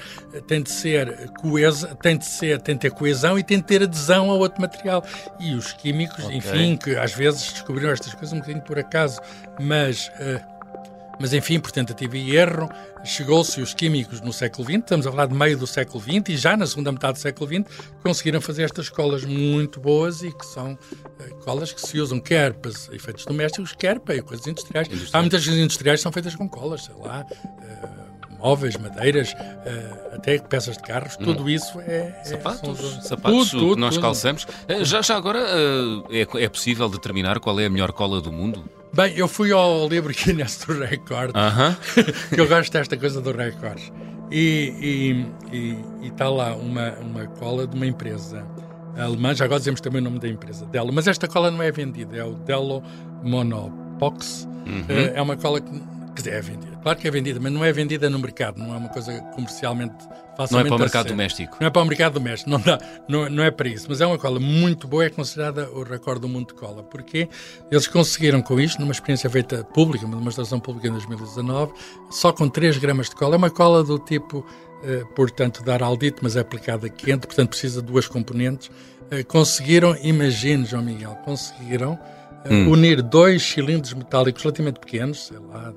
tem 0.48 0.62
de 0.62 0.72
ser 0.72 1.30
coesa, 1.40 1.96
tem 2.02 2.18
de 2.18 2.26
ser, 2.26 2.60
tem 2.62 2.76
de 2.76 2.82
ter 2.82 2.92
coesão 2.92 3.38
e 3.38 3.44
tem 3.44 3.58
de 3.58 3.64
ter 3.64 3.84
adesão 3.84 4.30
ao 4.30 4.40
outro 4.40 4.62
material. 4.62 5.04
E 5.40 5.54
os 5.54 5.72
químicos, 5.74 6.26
okay. 6.26 6.38
enfim, 6.38 6.78
que 6.78 6.96
às 6.96 7.14
vezes 7.14 7.54
descobriram 7.54 7.92
estas 7.92 8.14
coisas 8.14 8.34
um 8.34 8.40
bocadinho 8.40 8.64
por 8.64 8.80
acaso, 8.80 9.22
mas 9.60 10.10
uh, 10.20 10.57
mas 11.20 11.34
enfim, 11.34 11.60
por 11.60 11.72
tentativa 11.72 12.18
e 12.18 12.36
erro, 12.36 12.70
chegou-se 13.04 13.60
os 13.62 13.74
químicos 13.74 14.22
no 14.22 14.32
século 14.32 14.66
XX, 14.66 14.78
estamos 14.78 15.08
a 15.08 15.12
falar 15.12 15.28
de 15.28 15.34
meio 15.34 15.58
do 15.58 15.66
século 15.66 16.02
XX, 16.02 16.30
e 16.30 16.38
já 16.38 16.56
na 16.56 16.68
segunda 16.68 16.92
metade 16.92 17.14
do 17.14 17.20
século 17.20 17.48
XX 17.48 17.66
conseguiram 18.04 18.42
fazer 18.42 18.64
estas 18.64 18.90
colas 18.90 19.24
muito 19.26 19.80
boas 19.80 20.22
e 20.22 20.32
que 20.32 20.46
são 20.46 20.74
uh, 20.74 21.36
colas 21.44 21.72
que 21.72 21.82
se 21.82 22.00
usam 22.00 22.20
quer 22.20 22.54
para 22.54 22.72
efeitos 22.92 23.26
domésticos, 23.26 23.74
quer 23.74 24.00
para 24.00 24.22
coisas 24.22 24.46
industriais. 24.48 24.88
Há 25.14 25.22
muitas 25.22 25.44
coisas 25.44 25.62
industriais 25.62 26.00
que 26.00 26.04
são 26.04 26.12
feitas 26.12 26.36
com 26.36 26.48
colas, 26.48 26.84
sei 26.84 26.96
lá. 26.96 27.26
Uh, 27.32 28.08
móveis, 28.38 28.78
madeiras, 28.78 29.34
uh, 29.34 30.16
até 30.16 30.38
peças 30.38 30.78
de 30.78 30.84
carros, 30.84 31.18
hum. 31.20 31.24
tudo 31.24 31.50
isso 31.50 31.80
é. 31.82 32.22
Sapatos, 32.24 32.98
é, 32.98 33.02
sapatos 33.02 33.50
tudo, 33.50 33.60
tudo, 33.60 33.76
que 33.76 33.82
nós 33.82 33.96
tudo. 33.96 34.04
calçamos. 34.04 34.48
Já, 34.84 35.02
já 35.02 35.16
agora 35.16 35.40
é, 36.12 36.44
é 36.44 36.50
possível 36.50 36.88
determinar 36.88 37.40
qual 37.40 37.60
é 37.60 37.66
a 37.66 37.70
melhor 37.70 37.92
cola 37.92 38.22
do 38.22 38.32
mundo? 38.32 38.70
Bem, 38.94 39.14
eu 39.16 39.28
fui 39.28 39.52
ao 39.52 39.88
livro 39.88 40.14
Guinness 40.16 40.64
do 40.66 40.74
Record, 40.74 41.32
uh 41.32 41.40
-huh. 41.76 42.34
que 42.34 42.40
eu 42.40 42.48
gosto 42.48 42.72
desta 42.72 42.98
coisa 42.98 43.22
do 43.22 43.32
Record. 43.32 43.82
E 44.32 45.26
está 46.02 46.30
lá 46.30 46.56
uma, 46.56 46.92
uma 46.96 47.28
cola 47.28 47.66
de 47.66 47.76
uma 47.76 47.86
empresa 47.86 48.46
alemã, 48.98 49.34
já 49.34 49.46
agora 49.46 49.60
dizemos 49.60 49.80
também 49.80 50.02
o 50.02 50.04
nome 50.04 50.20
da 50.20 50.28
empresa, 50.28 50.66
Delo, 50.66 50.92
mas 50.92 51.08
esta 51.08 51.28
cola 51.28 51.52
não 51.52 51.62
é 51.62 51.72
vendida, 51.72 52.18
é 52.18 52.24
o 52.24 52.34
Delo 52.34 52.84
Monopox. 53.24 54.48
Uhum. 54.66 54.86
É 55.14 55.22
uma 55.22 55.38
cola 55.38 55.62
que 55.62 55.72
Quer 56.18 56.22
dizer, 56.24 56.34
é 56.34 56.42
vendida. 56.42 56.78
Claro 56.82 56.98
que 56.98 57.08
é 57.08 57.12
vendida, 57.12 57.40
mas 57.40 57.52
não 57.52 57.64
é 57.64 57.72
vendida 57.72 58.10
no 58.10 58.18
mercado, 58.18 58.58
não 58.58 58.74
é 58.74 58.78
uma 58.78 58.90
coisa 58.90 59.22
comercialmente 59.36 59.94
facilmente 60.36 60.52
Não 60.52 60.60
é 60.60 60.64
para 60.64 60.76
o 60.76 60.80
mercado 60.80 61.08
doméstico. 61.10 61.58
Não 61.60 61.68
é 61.68 61.70
para 61.70 61.82
o 61.82 61.86
mercado 61.86 62.14
doméstico, 62.14 62.50
não, 62.50 62.60
dá, 62.60 62.80
não, 63.08 63.30
não 63.30 63.44
é 63.44 63.52
para 63.52 63.68
isso. 63.68 63.86
Mas 63.88 64.02
é 64.02 64.06
uma 64.08 64.18
cola 64.18 64.40
muito 64.40 64.88
boa, 64.88 65.06
é 65.06 65.12
considerada 65.12 65.70
o 65.70 65.84
recorde 65.84 66.22
do 66.22 66.28
mundo 66.28 66.48
de 66.48 66.54
cola. 66.56 66.82
Porque 66.82 67.30
eles 67.70 67.88
conseguiram 67.88 68.42
com 68.42 68.60
isto, 68.60 68.80
numa 68.80 68.92
experiência 68.92 69.30
feita 69.30 69.64
pública, 69.64 70.08
uma 70.08 70.18
demonstração 70.18 70.60
pública 70.60 70.88
em 70.88 70.92
2019, 70.92 71.72
só 72.10 72.34
com 72.34 72.50
3 72.50 72.80
gramas 72.80 73.10
de 73.10 73.16
cola. 73.16 73.36
É 73.36 73.38
uma 73.38 73.52
cola 73.52 73.84
do 73.84 74.00
tipo, 74.00 74.44
eh, 74.84 75.04
portanto, 75.16 75.64
dar 75.64 75.84
aldito, 75.84 76.24
mas 76.24 76.36
é 76.36 76.40
aplicada 76.40 76.90
quente, 76.90 77.28
portanto 77.28 77.50
precisa 77.50 77.80
de 77.80 77.88
duas 77.92 78.08
componentes. 78.08 78.72
Eh, 79.12 79.22
conseguiram, 79.22 79.96
imagine, 80.02 80.66
João 80.66 80.82
Miguel, 80.82 81.16
conseguiram 81.26 82.00
eh, 82.44 82.54
hum. 82.54 82.72
unir 82.72 83.04
dois 83.04 83.44
cilindros 83.44 83.94
metálicos 83.94 84.42
relativamente 84.42 84.80
pequenos, 84.80 85.28
sei 85.28 85.38
lá, 85.38 85.74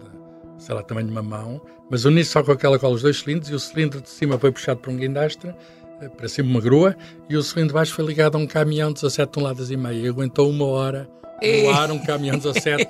sei 0.60 0.74
lá, 0.74 0.82
tamanho 0.82 1.06
de 1.06 1.12
uma 1.12 1.22
mão, 1.22 1.60
mas 1.90 2.04
uni 2.04 2.24
só 2.24 2.42
com 2.42 2.52
aquela 2.52 2.78
cola 2.78 2.94
os 2.94 3.02
dois 3.02 3.18
cilindros 3.18 3.50
e 3.50 3.54
o 3.54 3.58
cilindro 3.58 4.00
de 4.00 4.08
cima 4.08 4.38
foi 4.38 4.52
puxado 4.52 4.78
por 4.80 4.90
um 4.90 4.96
guindastre, 4.96 5.52
eh, 6.00 6.08
para 6.08 6.28
cima 6.28 6.50
uma 6.50 6.60
grua, 6.60 6.96
e 7.28 7.36
o 7.36 7.42
cilindro 7.42 7.68
de 7.68 7.74
baixo 7.74 7.94
foi 7.94 8.04
ligado 8.04 8.36
a 8.36 8.38
um 8.38 8.46
caminhão 8.46 8.88
de 8.90 9.00
17 9.00 9.32
toneladas 9.32 9.70
e 9.70 9.76
meia 9.76 10.06
e 10.06 10.08
aguentou 10.08 10.48
uma 10.48 10.66
hora 10.66 11.08
no 11.40 11.70
ar 11.70 11.90
um 11.90 11.99
caminhão 11.99 12.37
17 12.37 12.87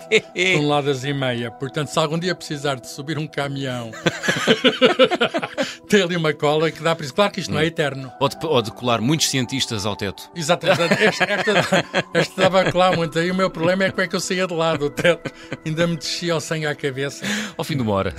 toneladas 0.54 1.04
e 1.04 1.12
meia. 1.12 1.50
Portanto, 1.50 1.88
se 1.88 1.98
algum 1.98 2.18
dia 2.18 2.34
precisar 2.34 2.76
de 2.76 2.88
subir 2.88 3.18
um 3.18 3.26
caminhão, 3.26 3.90
tem 5.88 6.02
ali 6.02 6.16
uma 6.16 6.32
cola 6.32 6.70
que 6.70 6.82
dá 6.82 6.94
para 6.94 7.04
isso. 7.04 7.14
Claro 7.14 7.32
que 7.32 7.40
isto 7.40 7.52
não 7.52 7.60
é 7.60 7.66
eterno. 7.66 8.12
Ou 8.20 8.28
de, 8.28 8.36
ou 8.42 8.62
de 8.62 8.70
colar 8.72 9.00
muitos 9.00 9.28
cientistas 9.28 9.86
ao 9.86 9.96
teto. 9.96 10.30
Exatamente. 10.34 10.80
Esta, 11.10 11.24
esta, 11.24 11.84
esta 12.14 12.42
dava 12.42 12.60
a 12.62 12.72
colar 12.72 12.96
muito. 12.96 13.18
Aí 13.18 13.30
o 13.30 13.34
meu 13.34 13.50
problema 13.50 13.84
é 13.84 13.90
como 13.90 14.02
é 14.02 14.08
que 14.08 14.14
eu 14.14 14.20
saía 14.20 14.46
de 14.46 14.54
lado 14.54 14.78
do 14.78 14.90
teto. 14.90 15.32
Ainda 15.64 15.86
me 15.86 15.96
descia 15.96 16.36
o 16.36 16.40
sangue 16.40 16.66
à 16.66 16.74
cabeça. 16.74 17.24
Ao 17.56 17.64
fim 17.64 17.76
de 17.76 17.82
uma 17.82 17.92
hora. 17.92 18.14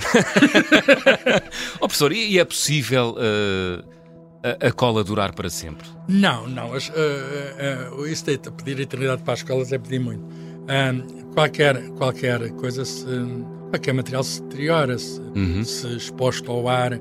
oh, 1.76 1.88
professor, 1.88 2.12
e 2.12 2.38
é 2.38 2.44
possível... 2.44 3.16
Uh 3.16 4.01
a, 4.42 4.68
a, 4.68 4.72
cola 4.72 5.04
durar 5.04 5.32
para 5.34 5.48
sempre? 5.48 5.86
Não, 6.08 6.48
não. 6.48 6.74
As, 6.74 6.88
uh, 6.88 6.92
uh, 7.96 8.06
isso 8.06 8.24
de 8.24 8.38
pedir 8.38 8.78
a 8.78 8.82
eternidade 8.82 9.22
para 9.22 9.34
as 9.34 9.42
colas 9.42 9.72
é 9.72 9.78
pedir 9.78 10.00
muito. 10.00 10.22
Uh, 10.22 11.32
qualquer, 11.34 11.88
qualquer 11.90 12.50
coisa, 12.52 12.84
se, 12.84 13.06
qualquer 13.70 13.94
material 13.94 14.22
se 14.24 14.42
deteriora, 14.42 14.98
se, 14.98 15.20
uhum. 15.20 15.64
se 15.64 15.86
exposto 15.96 16.50
ao 16.50 16.68
ar, 16.68 16.98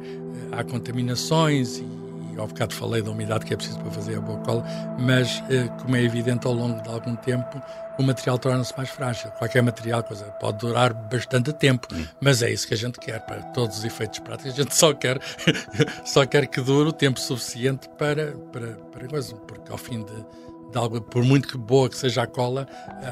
há 0.51 0.63
contaminações 0.63 1.79
e 1.79 2.00
ao 2.37 2.47
bocado 2.47 2.73
falei 2.73 3.01
da 3.01 3.11
umidade 3.11 3.45
que 3.45 3.53
é 3.53 3.57
preciso 3.57 3.79
para 3.79 3.91
fazer 3.91 4.17
a 4.17 4.21
boa 4.21 4.39
cola, 4.39 4.63
mas 4.99 5.43
como 5.81 5.95
é 5.95 6.03
evidente 6.03 6.47
ao 6.47 6.53
longo 6.53 6.81
de 6.81 6.89
algum 6.89 7.15
tempo 7.15 7.61
o 8.01 8.03
material 8.03 8.37
torna-se 8.37 8.75
mais 8.75 8.89
frágil. 8.89 9.31
Qualquer 9.31 9.61
material 9.61 10.03
coisa, 10.03 10.25
pode 10.39 10.57
durar 10.57 10.93
bastante 10.93 11.53
tempo, 11.53 11.87
hum. 11.93 12.05
mas 12.19 12.41
é 12.41 12.51
isso 12.51 12.67
que 12.67 12.73
a 12.73 12.77
gente 12.77 12.99
quer 12.99 13.19
para 13.21 13.41
todos 13.43 13.77
os 13.77 13.85
efeitos 13.85 14.19
práticos. 14.19 14.53
A 14.53 14.55
gente 14.55 14.75
só 14.75 14.93
quer, 14.93 15.19
só 16.05 16.25
quer 16.25 16.47
que 16.47 16.61
dure 16.61 16.89
o 16.89 16.93
tempo 16.93 17.19
suficiente 17.19 17.87
para, 17.97 18.33
para, 18.51 18.67
para 18.91 19.07
coisa, 19.07 19.35
porque 19.35 19.71
ao 19.71 19.77
fim 19.77 20.03
de, 20.03 20.71
de 20.71 20.77
algo, 20.77 21.01
por 21.01 21.23
muito 21.23 21.47
que 21.47 21.57
boa 21.57 21.89
que 21.89 21.97
seja 21.97 22.23
a 22.23 22.27
cola, 22.27 22.67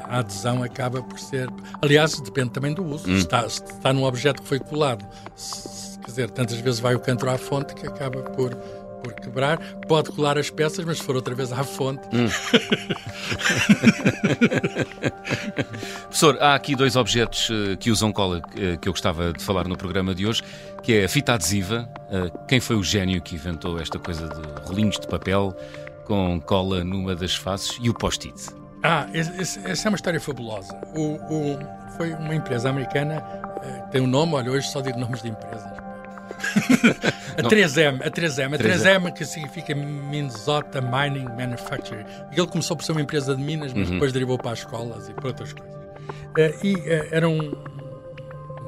a 0.06 0.20
adesão 0.20 0.64
acaba 0.64 1.02
por 1.02 1.20
ser. 1.20 1.48
Aliás, 1.82 2.20
depende 2.20 2.52
também 2.52 2.74
do 2.74 2.84
uso. 2.84 3.10
Hum. 3.10 3.16
Se, 3.16 3.22
está, 3.22 3.48
se 3.50 3.64
está 3.64 3.94
num 3.94 4.04
objeto 4.04 4.42
que 4.42 4.48
foi 4.48 4.60
colado, 4.60 5.06
se, 5.36 6.00
quer 6.00 6.08
dizer, 6.08 6.30
tantas 6.32 6.58
vezes 6.58 6.80
vai 6.80 6.96
o 6.96 7.00
canto 7.00 7.30
à 7.30 7.38
fonte 7.38 7.76
que 7.76 7.86
acaba 7.86 8.22
por 8.22 8.58
por 9.00 9.14
quebrar, 9.14 9.58
pode 9.88 10.12
colar 10.12 10.38
as 10.38 10.50
peças, 10.50 10.84
mas 10.86 10.98
se 10.98 11.04
for 11.04 11.16
outra 11.16 11.36
vez 11.36 11.52
à 11.52 11.64
fonte. 11.64 12.02
Hum. 12.14 12.30
Professor, 16.04 16.38
há 16.42 16.56
aqui 16.56 16.76
dois 16.76 16.96
objetos 16.96 17.50
uh, 17.50 17.78
que 17.78 17.92
usam 17.92 18.12
cola 18.12 18.40
uh, 18.40 18.78
que 18.80 18.88
eu 18.88 18.94
gostava 18.94 19.34
de 19.34 19.44
falar 19.44 19.68
no 19.68 19.78
programa 19.78 20.14
de 20.14 20.26
hoje, 20.26 20.42
que 20.84 20.94
é 20.94 21.06
a 21.06 21.10
fita 21.10 21.34
adesiva. 21.34 21.90
Uh, 22.10 22.46
quem 22.48 22.60
foi 22.60 22.76
o 22.76 22.84
gênio 22.84 23.22
que 23.22 23.36
inventou 23.36 23.80
esta 23.80 24.00
coisa 24.00 24.28
de 24.28 24.68
rolinhos 24.68 25.00
de 25.00 25.08
papel 25.08 25.56
com 26.06 26.40
cola 26.42 26.84
numa 26.84 27.16
das 27.16 27.36
faces 27.36 27.78
e 27.82 27.90
o 27.90 27.94
post-it? 27.94 28.50
Ah, 28.84 29.08
essa 29.14 29.88
é 29.88 29.90
uma 29.90 29.96
história 29.96 30.22
fabulosa. 30.22 30.74
O, 30.96 31.16
o, 31.16 31.60
foi 31.98 32.14
uma 32.14 32.34
empresa 32.34 32.70
americana, 32.70 33.22
tem 33.92 34.02
um 34.02 34.08
nome, 34.08 34.36
olha, 34.36 34.52
hoje 34.52 34.70
só 34.70 34.80
digo 34.80 34.98
nomes 34.98 35.22
de 35.22 35.30
empresas 35.30 35.89
a 37.38 37.44
3M, 37.44 38.02
a 38.06 38.10
3M, 38.10 38.56
a 38.56 38.58
3M 38.58 39.14
que 39.14 39.26
significa 39.26 39.76
Minnesota 39.76 40.82
Mining 40.82 41.28
Manufacturing. 41.38 42.06
Ele 42.32 42.48
começou 42.48 42.76
por 42.76 42.84
ser 42.84 42.92
uma 42.92 43.02
empresa 43.02 43.36
de 43.36 43.42
minas, 43.42 43.74
mas 43.74 43.88
uhum. 43.88 43.94
depois 43.96 44.14
derivou 44.14 44.38
para 44.38 44.52
as 44.52 44.60
escolas 44.60 45.10
e 45.10 45.14
para 45.14 45.28
outras 45.28 45.54
coisas. 45.54 45.76
Uh, 45.76 46.66
e 46.66 46.76
uh, 46.76 47.08
era 47.12 47.28
um 47.28 47.52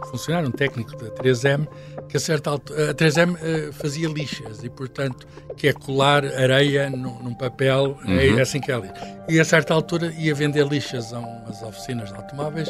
funcionário, 0.09 0.49
um 0.49 0.51
técnico 0.51 0.95
da 0.95 1.09
3M, 1.11 1.67
que 2.09 2.17
a 2.17 2.19
certa 2.19 2.49
altura, 2.49 2.91
a 2.91 2.93
3M 2.93 3.33
uh, 3.33 3.37
eh, 3.41 3.71
fazia 3.71 4.09
lixas 4.09 4.63
e, 4.63 4.69
portanto, 4.69 5.27
que 5.55 5.67
é 5.67 5.73
colar 5.73 6.25
areia 6.25 6.89
num, 6.89 7.21
num 7.21 7.33
papel, 7.33 7.97
é 8.05 8.09
uhum. 8.09 8.39
é 8.39 8.41
assim 8.41 8.59
que 8.59 8.71
é 8.71 8.75
ali. 8.75 8.89
E 9.29 9.39
a 9.39 9.45
certa 9.45 9.73
altura 9.73 10.13
ia 10.17 10.33
vender 10.33 10.67
lixas 10.67 11.13
a 11.13 11.19
umas 11.19 11.61
oficinas 11.61 12.09
de 12.09 12.15
automóveis, 12.15 12.69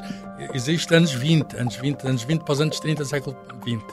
existe 0.54 0.94
anos 0.94 1.14
20, 1.14 1.56
anos 1.58 1.76
20, 1.76 2.08
anos 2.08 2.24
20 2.24 2.42
para 2.44 2.54
os 2.54 2.62
anos 2.62 2.80
30, 2.80 3.06
século 3.06 3.36
20. 3.64 3.84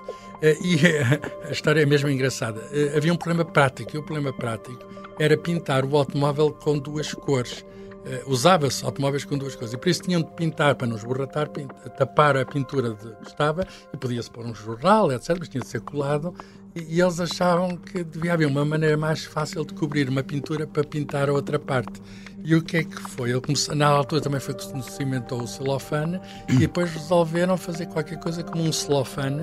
Eh, 0.43 0.57
e 0.63 0.77
a 1.49 1.51
história 1.51 1.83
é 1.83 1.87
mesmo 1.87 2.09
engraçada. 2.09 2.63
Eh, 2.73 2.97
havia 2.97 3.13
um 3.13 3.17
problema 3.17 3.45
prático, 3.45 3.97
e 3.97 3.99
o 3.99 4.03
problema 4.03 4.33
prático 4.33 4.79
era 5.19 5.37
pintar 5.37 5.85
o 5.85 5.97
automóvel 5.97 6.53
com 6.53 6.79
duas 6.79 7.13
cores. 7.13 7.65
Uh, 7.99 8.31
usava-se 8.31 8.85
automóveis 8.85 9.25
com 9.25 9.37
duas 9.37 9.55
cores 9.57 9.75
e 9.75 9.77
por 9.77 9.89
isso 9.89 10.03
tinham 10.03 10.23
de 10.23 10.31
pintar 10.31 10.77
para 10.77 10.87
não 10.87 10.97
esborratar, 10.97 11.49
tapar 11.99 12.37
a 12.37 12.47
pintura 12.47 12.95
de, 12.95 13.11
que 13.17 13.27
estava 13.27 13.67
e 13.93 13.97
podia-se 13.97 14.31
pôr 14.31 14.47
um 14.47 14.55
jornal, 14.55 15.13
etc., 15.13 15.37
mas 15.39 15.49
tinha 15.49 15.61
de 15.61 15.67
ser 15.67 15.81
colado 15.81 16.33
e, 16.75 17.01
eles 17.01 17.19
achavam 17.21 17.77
que 17.77 18.05
devia 18.05 18.35
haver 18.35 18.47
uma 18.47 18.65
maneira 18.65 18.97
mais 18.97 19.25
fácil 19.25 19.65
de 19.65 19.75
cobrir 19.75 20.09
uma 20.09 20.23
pintura 20.23 20.67
para 20.67 20.85
pintar 20.85 21.29
a 21.29 21.33
outra 21.33 21.59
parte. 21.59 22.01
E 22.45 22.55
o 22.55 22.63
que 22.63 22.79
é 22.79 22.85
que 22.85 23.01
foi? 23.01 23.31
Ele 23.31 23.41
começou, 23.41 23.75
na 23.75 23.89
altura 23.89 24.21
também 24.21 24.41
foi 24.41 24.55
que 24.55 24.65
se 24.65 24.91
cimentou 24.93 25.43
o 25.43 25.47
celofane 25.47 26.21
e 26.49 26.57
depois 26.57 26.91
resolveram 26.93 27.57
fazer 27.57 27.87
qualquer 27.87 28.19
coisa 28.21 28.43
como 28.45 28.63
um 28.63 28.73
celofane 28.73 29.43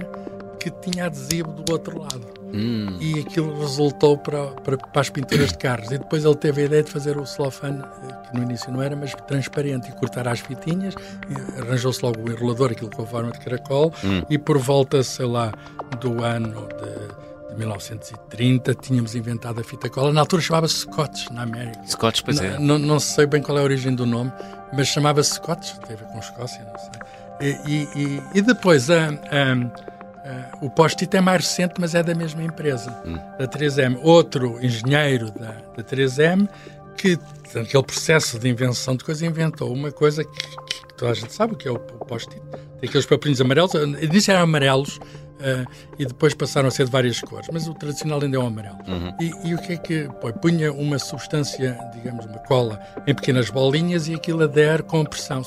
que 0.72 0.90
tinha 0.90 1.06
adesivo 1.06 1.52
do 1.52 1.72
outro 1.72 2.00
lado. 2.00 2.26
Hum. 2.54 2.98
E 3.00 3.20
aquilo 3.20 3.60
resultou 3.60 4.18
para, 4.18 4.48
para, 4.48 4.78
para, 4.78 5.02
as 5.02 5.10
pinturas 5.10 5.50
de 5.50 5.58
carros. 5.58 5.92
E 5.92 5.98
depois 5.98 6.24
ele 6.24 6.36
teve 6.36 6.62
a 6.62 6.66
ideia 6.66 6.84
de 6.84 6.92
fazer 6.92 7.18
o 7.18 7.26
celofane, 7.26 7.84
que 7.84 8.38
no 8.38 8.44
início 8.44 8.72
não 8.72 8.82
era, 8.82 8.96
mas 8.96 9.14
transparente, 9.28 9.90
e 9.90 9.92
cortar 9.94 10.28
as 10.28 10.40
fitinhas. 10.40 10.96
Arranjou-se 11.60 12.04
logo 12.04 12.22
o 12.22 12.32
enrolador, 12.32 12.72
aquilo 12.72 12.90
com 12.90 13.04
a 13.04 13.06
forma 13.06 13.32
de 13.32 13.40
caracol. 13.40 13.94
Hum. 14.04 14.24
E 14.30 14.38
por 14.38 14.58
volta, 14.58 15.04
sei 15.04 15.26
lá, 15.26 15.52
do 16.00 16.24
ano 16.24 16.68
de, 16.68 17.54
de 17.54 17.60
1930, 17.60 18.74
tínhamos 18.76 19.16
inventado 19.16 19.60
a 19.60 19.64
fita 19.64 19.90
cola. 19.90 20.14
Na 20.14 20.22
altura 20.22 20.42
chamava-se 20.42 20.80
Scotch, 20.80 21.30
na 21.32 21.44
América. 21.44 21.86
Scotch, 21.88 22.22
pois 22.24 22.40
é. 22.40 22.58
Não, 22.58 22.80
não 22.80 23.00
sei 23.00 23.26
bem 23.26 23.42
qual 23.42 23.58
é 23.58 23.62
a 23.62 23.64
origem 23.64 23.94
do 23.94 24.06
nome, 24.06 24.32
mas 24.74 24.88
chamava-se 24.88 25.36
Scotch, 25.36 25.74
teve 25.88 26.04
com 26.06 26.20
Escócia, 26.20 26.64
não 26.64 26.80
sei. 26.80 27.60
E, 27.68 27.88
e, 27.96 28.24
e 28.36 28.42
depois 28.42 28.90
a. 28.90 29.10
a 29.10 29.86
Uh, 29.86 29.95
o 30.62 30.70
post-it 30.70 31.16
é 31.16 31.22
mais 31.22 31.42
recente, 31.42 31.76
mas 31.80 31.94
é 31.94 32.02
da 32.02 32.16
mesma 32.16 32.44
empresa, 32.44 32.92
hum. 33.06 33.16
da 33.38 33.48
3M. 33.48 34.00
Outro 34.02 34.64
engenheiro 34.64 35.32
da, 35.32 35.52
da 35.76 35.84
3M, 35.84 36.50
que, 36.98 37.20
aquele 37.50 37.84
processo 37.84 38.40
de 38.40 38.50
invenção 38.50 38.96
de 38.96 39.04
coisa, 39.04 39.26
inventou 39.26 39.72
uma 39.72 39.92
coisa 39.92 40.24
que, 40.24 40.32
que, 40.32 40.94
toda 40.96 41.12
a 41.12 41.14
gente 41.14 41.34
sabe 41.34 41.54
o 41.54 41.56
que 41.56 41.68
é 41.68 41.72
o, 41.72 41.76
o 41.76 42.06
post-it. 42.06 42.42
Tem 42.80 42.90
aqueles 42.90 43.06
papelinhos 43.06 43.42
amarelos, 43.42 43.74
início 44.02 44.32
eram 44.32 44.44
amarelos, 44.44 45.00
Uh, 45.36 45.70
e 46.00 46.06
depois 46.06 46.34
passaram 46.34 46.70
a 46.70 46.72
ser 46.72 46.86
de 46.86 46.92
várias 46.92 47.20
cores, 47.20 47.50
mas 47.52 47.68
o 47.68 47.74
tradicional 47.74 48.22
ainda 48.22 48.38
é 48.38 48.40
o 48.40 48.46
amarelo. 48.46 48.78
Uhum. 48.88 49.14
E, 49.20 49.50
e, 49.50 49.54
o 49.54 49.58
que 49.58 49.74
é 49.74 49.78
que 49.78 50.10
pô, 50.22 50.32
punha 50.32 50.72
uma 50.72 50.98
substância, 50.98 51.78
digamos, 51.94 52.26
uma 52.26 52.40
cola, 52.40 52.80
em 53.06 53.14
pequenas 53.14 53.50
bolinhas 53.50 54.08
e 54.08 54.16
aquilo 54.16 54.44
adere 54.44 54.84
com 54.84 55.04
pressão. 55.04 55.42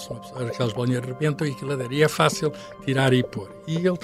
Aquelas 0.47 0.75
bolinhas 0.75 1.05
rebentam 1.05 1.47
e 1.47 1.53
aquilo 1.53 1.73
adere. 1.73 1.97
E 1.97 2.03
é 2.03 2.09
fácil 2.09 2.53
tirar 2.85 3.15
e 3.15 3.23
pôr. 3.23 3.51
E 3.67 3.77
ele 3.77 3.99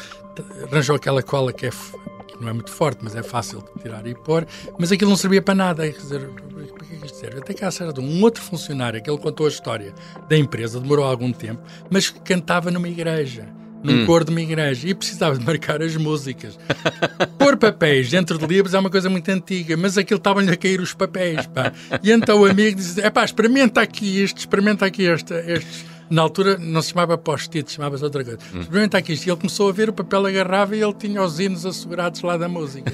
arranjou 0.70 0.96
aquela 0.96 1.22
cola 1.22 1.52
que, 1.52 1.66
é, 1.66 1.70
que 1.70 2.40
não 2.40 2.48
é 2.48 2.52
muito 2.54 2.70
forte, 2.70 3.00
mas 3.02 3.14
é 3.14 3.22
fácil 3.22 3.62
de 3.76 3.82
tirar 3.82 4.06
e 4.06 4.14
pôr, 4.14 4.46
mas 4.78 4.90
aquilo 4.90 5.10
não 5.10 5.18
servia 5.18 5.42
para 5.42 5.54
nada. 5.54 5.90
Quer 5.90 5.98
dizer, 5.98 6.30
para 6.30 6.86
que 6.86 6.94
é 6.94 6.96
isto 7.04 7.18
serve? 7.18 7.38
Até 7.40 7.52
que 7.52 7.62
há 7.62 7.70
certo 7.70 8.00
um 8.00 8.22
outro 8.22 8.42
funcionário, 8.42 9.02
que 9.02 9.10
ele 9.10 9.18
contou 9.18 9.44
a 9.44 9.50
história 9.50 9.92
da 10.28 10.36
empresa, 10.36 10.80
demorou 10.80 11.04
algum 11.04 11.30
tempo, 11.30 11.62
mas 11.90 12.08
que 12.08 12.20
cantava 12.20 12.70
numa 12.70 12.88
igreja 12.88 13.46
num 13.84 14.02
hum. 14.02 14.06
coro 14.06 14.24
de 14.24 14.30
uma 14.30 14.40
igreja 14.40 14.88
e 14.88 14.94
precisava 14.94 15.38
de 15.38 15.44
marcar 15.44 15.82
as 15.82 15.94
músicas. 15.94 16.58
Pôr 17.38 17.56
papéis 17.56 18.10
dentro 18.10 18.38
de 18.38 18.46
livros 18.46 18.74
é 18.74 18.78
uma 18.78 18.90
coisa 18.90 19.10
muito 19.10 19.28
antiga, 19.28 19.76
mas 19.76 19.98
aquilo 19.98 20.18
estavam-lhe 20.18 20.50
a 20.50 20.56
cair 20.56 20.80
os 20.80 20.94
papéis, 20.94 21.46
pá. 21.46 21.72
E 22.02 22.10
então 22.10 22.40
o 22.40 22.46
amigo 22.46 22.76
disse: 22.76 23.00
é 23.00 23.10
pá, 23.10 23.24
experimenta 23.24 23.80
aqui 23.80 24.22
isto, 24.22 24.38
experimenta 24.38 24.86
aqui 24.86 25.02
este, 25.02 25.34
estes 25.34 25.93
na 26.10 26.22
altura 26.22 26.58
não 26.58 26.82
se 26.82 26.90
chamava 26.90 27.16
post-it, 27.16 27.70
chamava-se 27.70 28.04
outra 28.04 28.24
coisa. 28.24 28.38
Hum. 28.54 28.60
Experimenta 28.60 28.98
aqui 28.98 29.12
isto. 29.12 29.26
E 29.26 29.30
ele 29.30 29.36
começou 29.36 29.68
a 29.68 29.72
ver, 29.72 29.88
o 29.88 29.92
papel 29.92 30.26
agarrava 30.26 30.76
e 30.76 30.82
ele 30.82 30.94
tinha 30.94 31.22
os 31.22 31.40
hinos 31.40 31.64
assegurados 31.64 32.22
lá 32.22 32.36
da 32.36 32.48
música. 32.48 32.92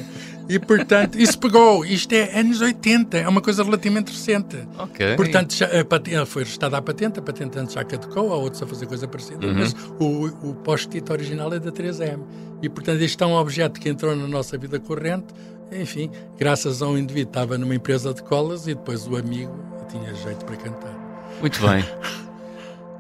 E, 0.49 0.59
portanto, 0.59 1.17
isso 1.17 1.39
pegou. 1.39 1.85
Isto 1.85 2.13
é 2.13 2.41
anos 2.41 2.61
80, 2.61 3.19
é 3.19 3.29
uma 3.29 3.41
coisa 3.41 3.63
relativamente 3.63 4.11
recente. 4.11 4.57
Ok. 4.79 5.15
Portanto, 5.15 5.55
já, 5.55 5.67
a 5.67 5.85
patente, 5.85 6.27
foi 6.27 6.43
registada 6.43 6.77
a 6.77 6.83
patente, 6.83 7.21
a 7.21 7.23
patente 7.23 7.57
antes 7.57 7.75
já 7.75 7.85
caducou, 7.85 8.33
há 8.33 8.37
outros 8.37 8.61
a 8.61 8.67
fazer 8.67 8.87
coisa 8.87 9.07
parecida, 9.07 9.47
uhum. 9.47 9.55
mas 9.55 9.77
o, 10.01 10.51
o 10.51 10.55
post-it 10.57 11.11
original 11.13 11.53
é 11.55 11.61
da 11.61 11.71
3M. 11.71 12.21
E, 12.63 12.69
portanto, 12.69 13.01
isto 13.01 13.23
é 13.23 13.27
um 13.27 13.35
objeto 13.35 13.79
que 13.79 13.89
entrou 13.89 14.15
na 14.17 14.27
nossa 14.27 14.59
vida 14.59 14.81
corrente, 14.81 15.29
enfim, 15.71 16.11
graças 16.37 16.83
a 16.83 16.89
um 16.89 16.99
indivíduo 16.99 17.33
que 17.33 17.39
estava 17.39 17.57
numa 17.57 17.75
empresa 17.75 18.13
de 18.13 18.23
colas 18.23 18.67
e 18.67 18.75
depois 18.75 19.07
o 19.07 19.17
amigo 19.17 19.57
tinha 19.89 20.13
jeito 20.15 20.45
para 20.45 20.57
cantar. 20.57 21.11
Muito 21.41 21.61
bem. 21.61 21.85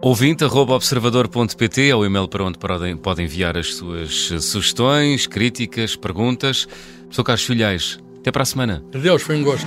Ouvinte.observador.pt 0.02 1.88
é 1.90 1.94
o 1.94 2.06
e-mail 2.06 2.26
para 2.26 2.42
onde 2.42 2.58
podem, 2.58 2.98
enviar 3.22 3.58
as 3.58 3.74
suas 3.74 4.32
sugestões, 4.40 5.26
críticas, 5.26 5.94
perguntas. 5.94 6.66
Professor 7.02 7.24
Carlos 7.24 7.44
Filhais, 7.44 7.98
até 8.18 8.32
para 8.32 8.42
a 8.42 8.46
semana. 8.46 8.82
Adeus, 8.94 9.22
foi 9.22 9.36
um 9.36 9.44
gosto. 9.44 9.66